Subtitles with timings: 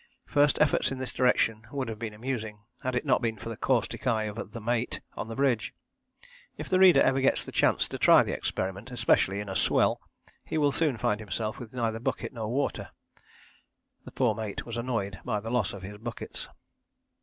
[0.25, 3.55] First efforts in this direction would have been amusing had it not been for the
[3.55, 5.75] caustic eye of the 'Mate' on the bridge.
[6.57, 10.01] If the reader ever gets the chance to try the experiment, especially in a swell,
[10.43, 12.89] he will soon find himself with neither bucket nor water.
[14.03, 16.49] The poor Mate was annoyed by the loss of his buckets.